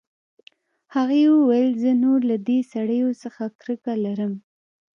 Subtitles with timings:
[0.95, 4.33] هغې وویل زه نور له دې سړیو څخه کرکه لرم